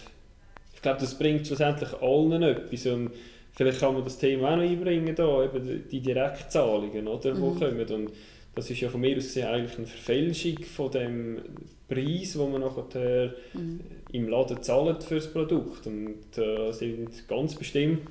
[0.74, 2.86] ich glaube, das bringt schlussendlich allen etwas.
[2.86, 3.12] Und
[3.56, 7.54] vielleicht kann man das Thema auch noch einbringen, da, eben die Direktzahlungen, oder, mhm.
[7.54, 7.88] die kommen.
[7.90, 8.12] Und
[8.54, 11.42] das ist ja von mir aus gesehen eigentlich eine Verfälschung von dem
[11.88, 13.80] Preis, den man nachher mhm.
[14.12, 15.88] im Laden zahlt für das Produkt.
[15.88, 18.08] Und äh, sind ganz bestimmt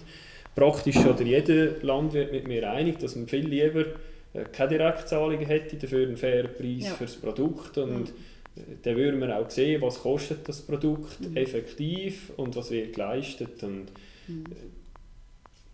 [0.54, 3.86] praktisch oder jeder Landwirt mit mir einig, dass man viel lieber
[4.34, 6.94] äh, keine Direktzahlungen hätte, dafür einen fairen Preis ja.
[6.94, 8.14] für das Produkt und ja.
[8.56, 11.36] Äh, dann würde man auch sehen, was kostet das Produkt mhm.
[11.36, 13.86] effektiv und was wird geleistet und
[14.28, 14.44] mhm.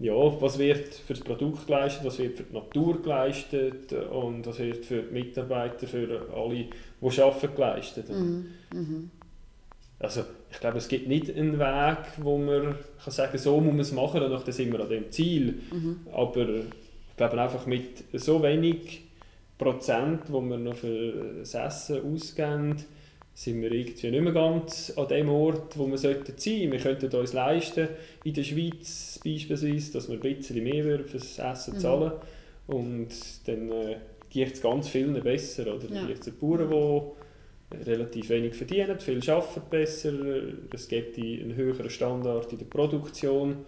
[0.00, 4.58] Ja, was wird für das Produkt geleistet, was wird für die Natur geleistet und was
[4.58, 6.68] wird für die Mitarbeiter, für alle,
[7.02, 8.08] die arbeiten, geleistet.
[8.08, 8.46] Mhm.
[8.72, 9.10] mhm.
[9.98, 13.80] Also ich glaube, es gibt nicht einen Weg, wo man kann sagen so muss man
[13.80, 15.60] es machen und dann sind wir an dem Ziel.
[15.70, 16.06] Mhm.
[16.10, 19.02] Aber ich glaube einfach mit so wenig
[19.58, 22.76] Prozent, wo wir noch für das Essen ausgeben,
[23.40, 26.70] sind wir irgendwie nicht mehr ganz an dem Ort, wo wir sollten sein.
[26.70, 27.88] Wir könnten uns leisten,
[28.22, 31.78] in der Schweiz beispielsweise, dass wir ein bisschen mehr für das Essen mhm.
[31.78, 32.12] zahlen.
[32.68, 32.74] Mhm.
[32.74, 33.08] Und
[33.46, 33.96] dann äh,
[34.28, 35.74] geht es ganz vielen besser.
[35.74, 35.90] Oder?
[35.90, 36.06] Ja.
[36.06, 36.68] Die Bauern,
[37.72, 40.12] die relativ wenig verdienen, viel arbeiten besser,
[40.70, 43.64] es gibt einen höheren Standard in der Produktion,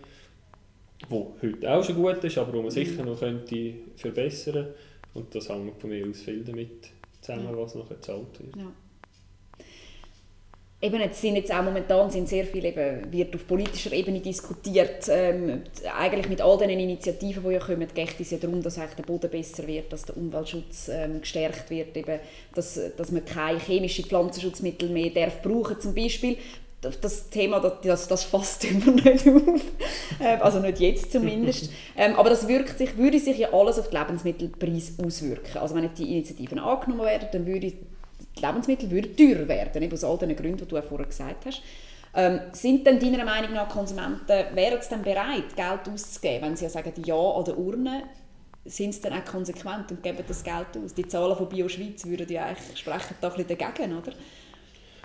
[1.08, 2.70] wo heute auch schon gut ist, aber wo man mhm.
[2.72, 4.66] sicher noch könnte verbessern
[5.14, 6.90] und das hängt von mir aus viel damit
[7.22, 8.56] zusammen, was noch gezahlt wird.
[8.56, 8.70] Ja
[10.82, 15.06] eben jetzt sind jetzt auch momentan sind sehr viel eben, wird auf politischer Ebene diskutiert.
[15.08, 15.62] Ähm,
[15.96, 19.30] eigentlich mit all den Initiativen, die ja kommen, geht es ja darum, dass der Boden
[19.30, 22.18] besser wird, dass der Umweltschutz ähm, gestärkt wird, eben,
[22.54, 26.36] dass, dass man keine chemischen Pflanzenschutzmittel mehr darf brauchen zum Beispiel.
[27.00, 29.60] Das Thema, das, das fasst immer nicht auf.
[30.20, 31.70] Ähm, also nicht jetzt zumindest.
[31.96, 35.58] ähm, aber das wirkt sich, würde sich ja alles auf den Lebensmittelpreis auswirken.
[35.58, 37.72] Also wenn jetzt die Initiativen angenommen werden, dann würde
[38.38, 41.62] die Lebensmittel würden teurer werden, eben aus all den Gründen, die du vorher gesagt hast.
[42.14, 46.64] Ähm, sind denn deiner Meinung nach Konsumenten, wären sie dann bereit, Geld auszugeben, wenn sie
[46.64, 48.02] ja sagen Ja oder Urne,
[48.64, 50.94] sind sie dann auch konsequent und geben das Geld aus?
[50.94, 54.12] Die Zahlen von BioSchweiz würden ja eigentlich sprechen da ein bisschen dagegen, oder?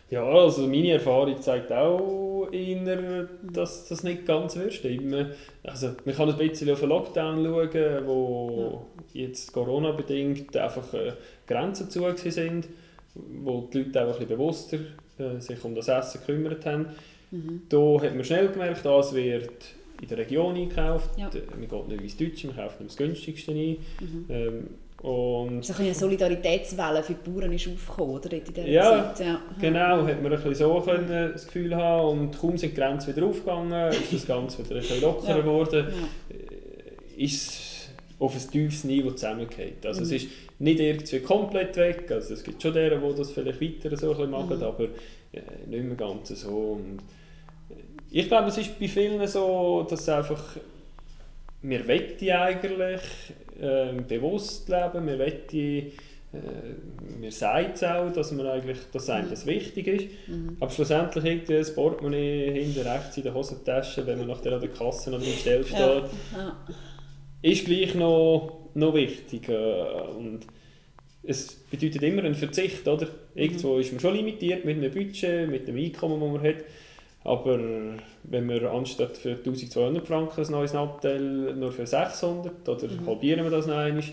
[0.09, 5.31] Ja, also meine Erfahrung zeigt auch eher, dass das nicht ganz wird stimmen.
[5.63, 9.21] Also man kann ein bisschen auf den Lockdown schauen, wo ja.
[9.21, 11.13] jetzt Corona-bedingt einfach äh,
[11.45, 12.67] Grenzen zu sind
[13.43, 14.77] wo die Leute auch ein bisschen bewusster
[15.19, 16.87] äh, sich um das Essen gekümmert haben.
[17.31, 17.63] Mhm.
[17.69, 19.65] Da hat man schnell gemerkt, das wird
[20.01, 21.17] in der Region eingekauft.
[21.17, 21.29] Ja.
[21.51, 23.77] Man geht nicht ins Deutsche, man kauft nicht das günstigste ein.
[23.99, 24.25] Mhm.
[24.29, 24.67] Ähm,
[25.01, 28.33] und so eine Solidaritätswelle für die Bauern ist aufgekommen, oder?
[28.33, 29.27] In dieser ja, Zeit.
[29.27, 30.07] ja, genau.
[30.07, 33.27] Hat man ein bisschen so können, das Gefühl haben und kaum sind die Grenzen wieder
[33.27, 35.87] aufgegangen, ist das Ganze wieder ein bisschen lockerer geworden.
[35.87, 36.35] Ja.
[36.35, 37.76] Äh, ist
[38.19, 39.85] auf ein tiefes Niveau zusammengeht.
[39.85, 40.05] Also mhm.
[40.05, 40.27] es ist
[40.59, 44.29] nicht irgendwie komplett weg, also es gibt schon deren, die das vielleicht weiter so ein
[44.29, 44.63] machen, mhm.
[44.63, 44.85] aber
[45.33, 46.79] äh, nicht mehr ganz so.
[46.79, 46.99] Und
[47.69, 47.73] äh,
[48.11, 50.57] ich glaube, es ist bei vielen so, dass einfach
[51.61, 53.01] wir wetten eigentlich
[53.59, 55.91] äh, bewusst leben, wir wetten
[56.33, 60.07] äh, mir sagt es auch, dass, man eigentlich, dass einem das wichtig ist.
[60.27, 60.57] Mhm.
[60.59, 65.13] Aber schlussendlich irgendwie das Portemonnaie hinten rechts in der Hosentasche, wenn man nach der Kasse
[65.15, 65.97] an der Stelle steht, ja.
[66.35, 66.57] Ja
[67.51, 69.49] ist gleich noch, noch wichtig.
[69.49, 70.41] Äh, und
[71.23, 72.87] es bedeutet immer einen Verzicht.
[72.87, 73.07] Oder?
[73.35, 73.81] Irgendwo mhm.
[73.81, 76.63] ist man schon limitiert mit einem Budget, mit dem Einkommen, das man hat.
[77.23, 77.59] Aber
[78.23, 83.05] wenn wir anstatt für 1200 Franken ein neues Abteil nur für 600 oder mhm.
[83.05, 84.03] halbieren wir das noch einmal,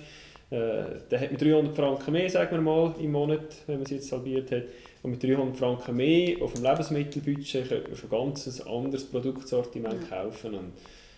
[0.51, 3.91] äh, dann hat man 300 Franken mehr, sagen wir mal, im Monat, wenn man es
[3.91, 4.65] jetzt halbiert hat.
[5.03, 10.01] Und mit 300 Franken mehr auf dem Lebensmittelbudget könnte man schon ganz ein anderes Produktsortiment
[10.01, 10.11] mhm.
[10.11, 10.55] kaufen.
[10.55, 10.73] Und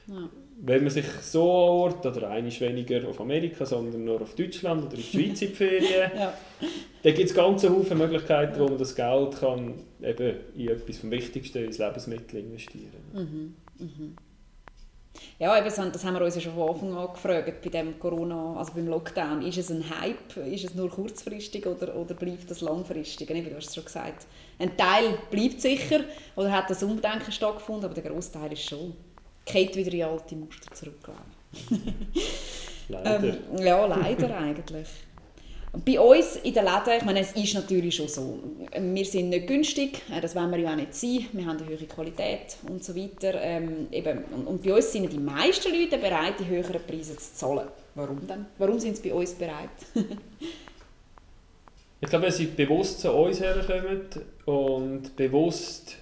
[0.08, 4.84] ja wenn man sich so ortet, oder eigentlich weniger auf Amerika, sondern nur auf Deutschland
[4.84, 6.32] oder in die Schweiz in die Ferien, ja.
[7.02, 11.10] dann gibt es ganz viele Möglichkeiten, wo man das Geld kann, eben in etwas vom
[11.10, 13.54] Wichtigsten, ins Lebensmittel investieren mhm.
[13.78, 14.16] Mhm.
[15.38, 18.56] Ja, eben, das haben wir uns ja schon von Anfang an gefragt, bei dem Corona,
[18.56, 19.42] also beim Lockdown.
[19.42, 23.30] Ist es ein Hype, ist es nur kurzfristig oder, oder bleibt das langfristig?
[23.30, 24.26] Eben, du hast es schon gesagt,
[24.58, 26.00] ein Teil bleibt sicher
[26.36, 28.94] oder hat das Umdenken stattgefunden, aber der Großteil ist schon
[29.46, 31.08] geht wieder in alte Muster zurück.
[32.88, 33.22] leider.
[33.22, 34.88] Ähm, ja, leider eigentlich.
[35.84, 38.38] Bei uns in den Läden, ich meine, es ist natürlich schon so,
[38.78, 41.68] wir sind nicht günstig, äh, das wollen wir ja auch nicht sein, wir haben eine
[41.68, 43.34] höhere Qualität und so weiter.
[43.42, 47.34] Ähm, eben, und, und, bei uns sind die meisten Leute bereit, die höheren Preise zu
[47.34, 47.68] zahlen.
[47.94, 48.46] Warum denn?
[48.58, 49.68] Warum sind sie bei uns bereit?
[52.00, 54.02] ich glaube, wenn sie bewusst zu uns herkommen
[54.46, 55.96] und bewusst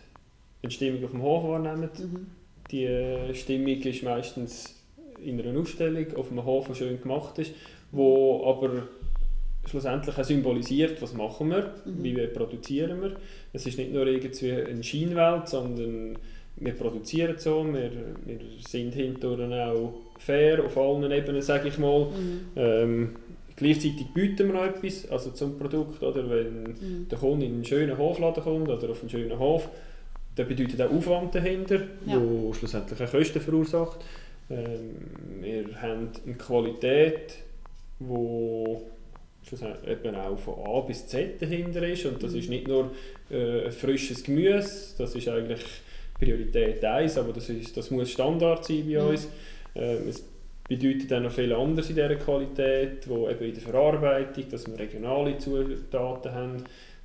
[0.63, 4.75] eine Stimmung auf dem Hof wahrnehmen, mhm die Stimmung ist meistens
[5.23, 7.53] in einer Ausstellung auf einem Hof, der schön gemacht ist,
[7.93, 8.89] wo aber
[9.67, 12.03] schlussendlich auch symbolisiert, was machen wir, mhm.
[12.03, 13.17] wie wir produzieren wir.
[13.53, 16.19] Es ist nicht nur irgendwie eine Scheinwelt, sondern
[16.57, 17.91] wir produzieren so, wir,
[18.25, 22.07] wir sind hinterher auch fair auf allen Ebenen, sage ich mal.
[22.07, 22.41] Mhm.
[22.57, 23.17] Ähm,
[23.57, 27.09] gleichzeitig bieten wir noch etwas, also zum Produkt, oder wenn mhm.
[27.11, 29.69] der Kunde in einen schönen Hofladen kommt oder auf einen schönen Hof,
[30.37, 32.21] das bedeutet auch Aufwand dahinter, ja.
[32.21, 34.01] wo schlussendlich auch Kosten verursacht.
[34.51, 34.97] Ähm,
[35.41, 37.35] wir haben eine Qualität,
[38.01, 38.77] die
[39.87, 42.07] eben auch von A bis Z dahinter ist.
[42.07, 42.39] Und das mhm.
[42.39, 42.91] ist nicht nur
[43.31, 45.63] äh, frisches Gemüse, das ist eigentlich
[46.19, 49.09] Priorität 1, aber das, ist, das muss Standard sein bei mhm.
[49.09, 49.29] uns.
[49.75, 50.25] Ähm, es
[50.67, 54.79] bedeutet auch noch viel anderes in dieser Qualität, wo eben in der Verarbeitung, dass wir
[54.79, 56.65] regionale Zutaten haben,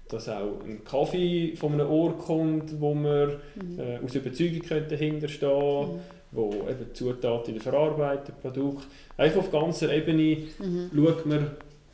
[0.10, 3.80] dass auch ein Kaffee von einem Ort kommt, wo man mhm.
[3.80, 6.00] äh, aus Überzeugung dahinter stehen mhm.
[6.32, 8.88] wo eben Zutaten in der Verarbeitung, Produkt.
[9.18, 10.90] Eigentlich auf ganzer Ebene mhm.
[10.94, 11.44] schaut man,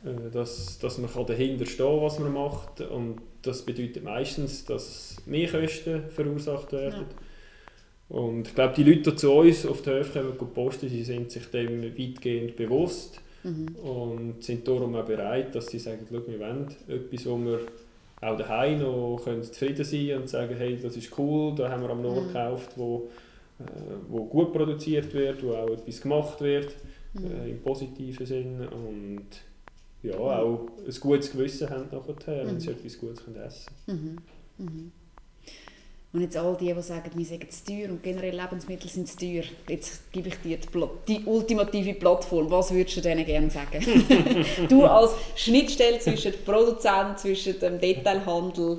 [0.04, 2.80] äh, dass, dass man dahinter stehen kann, was man macht.
[2.80, 7.04] Und das bedeutet meistens, dass mehr Kosten verursacht werden.
[7.08, 8.16] Ja.
[8.16, 11.30] Und ich glaube, die Leute, die zu uns auf der Höfe kommen, posten, sie sind
[11.30, 13.76] sich dem weitgehend bewusst mhm.
[13.76, 17.60] und sind darum auch bereit, dass sie sagen, wir wollen etwas, wo wir
[18.26, 21.90] auch daheim noch können zufrieden sein und sagen, hey, das ist cool, da haben wir
[21.90, 22.28] am Nord Mhm.
[22.28, 23.08] gekauft, wo,
[23.58, 23.62] äh,
[24.08, 26.74] wo gut produziert wird, wo auch etwas gemacht wird,
[27.14, 27.26] Mhm.
[27.26, 29.26] äh, im positiven Sinn und
[30.02, 32.60] ja, auch ein gutes Gewissen haben nachher, wenn Mhm.
[32.60, 34.18] sie etwas Gutes können essen Mhm.
[34.58, 34.92] Mhm.
[36.12, 39.18] Und jetzt all die, die sagen, wir sagen zu teuer und generell Lebensmittel sind zu
[39.18, 42.50] teuer, jetzt gebe ich dir die, Pla- die ultimative Plattform.
[42.50, 43.84] Was würdest du denen gerne sagen?
[44.68, 48.78] du als Schnittstelle zwischen Produzent, zwischen dem Detailhandel,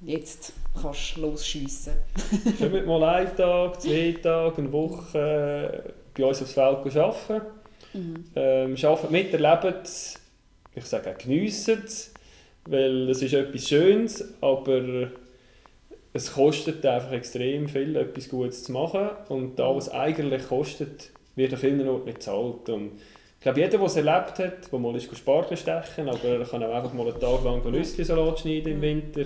[0.00, 1.94] jetzt kannst du losschiessen.
[2.58, 5.18] Kommt mal einen Tag, zwei Tage, eine Woche
[5.84, 7.46] äh, bei uns aufs Feld arbeiten.
[7.92, 8.24] Mhm.
[8.36, 10.18] Ähm, arbeiten mit, erleben es,
[10.74, 12.12] ich sage auch geniessen es,
[12.66, 15.10] weil es ist etwas Schönes, aber
[16.14, 21.52] es kostet einfach extrem viel, etwas Gutes zu machen und da, was eigentlich kostet, wird
[21.52, 22.68] an vielen Orten nicht gezahlt.
[22.68, 26.44] Und ich glaube, jeder, der es erlebt hat, der mal ist Spargel stechen, aber er
[26.46, 29.24] kann auch einfach mal einen Tag lang Nüssli-Salat schneiden im Winter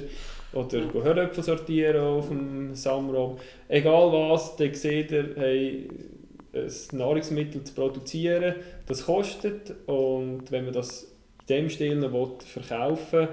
[0.54, 1.02] oder Ja.
[1.04, 3.36] Höröpfel sortieren auf dem Samram.
[3.68, 5.88] Egal was, dann seht ihr, hey,
[6.54, 8.54] ein Nahrungsmittel zu produzieren,
[8.86, 13.28] das kostet und wenn man das in dem Stil noch verkaufen will,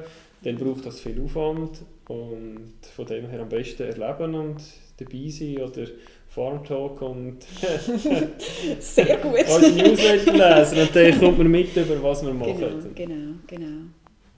[0.45, 4.57] dann braucht das viel Aufwand und von dem her am besten erleben und
[4.97, 5.87] dabei sein oder
[6.29, 7.37] Farmtalk und
[8.79, 9.39] Sehr gut.
[9.39, 12.59] unsere Newsletter lesen und dann kommt man mit über was wir machen.
[12.59, 13.81] Genau, genau, genau.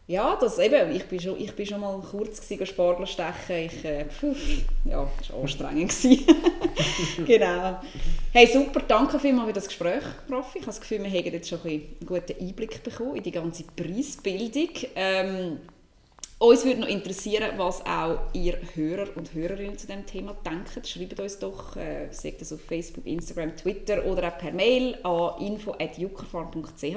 [0.10, 3.66] Ja, das eben, ich bin schon, ich bin schon mal kurz gewesen, Spargel stechen.
[3.66, 4.06] Ich, äh,
[4.86, 5.94] ja, das war anstrengend.
[7.26, 7.82] genau.
[8.32, 10.60] Hey, super, danke vielmals für das Gespräch, Raffi.
[10.60, 13.32] Ich habe das Gefühl, wir haben jetzt schon ein einen guten Einblick bekommen in die
[13.32, 14.70] ganze Preisbildung.
[14.96, 15.58] Ähm,
[16.40, 20.86] uns würde noch interessieren, was auch ihr Hörer und Hörerinnen zu diesem Thema denken.
[20.86, 25.42] Schreibt uns doch, äh, sagt das auf Facebook, Instagram, Twitter oder auch per Mail an
[25.42, 26.96] info.juckerfarm.ch.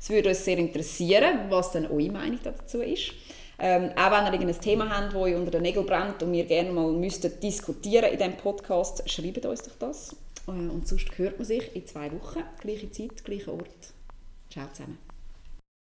[0.00, 3.12] Es würde uns sehr interessieren, was denn eure Meinung dazu ist.
[3.58, 6.44] Ähm, auch wenn ihr irgendein Thema habt, das euch unter den Nägeln brennt und wir
[6.44, 10.14] gerne mal müsstet diskutieren in diesem Podcast, schreibt uns doch das.
[10.46, 13.92] Äh, Und sonst hört man sich in zwei Wochen, gleiche Zeit, gleicher Ort.
[14.48, 15.07] Ciao zusammen.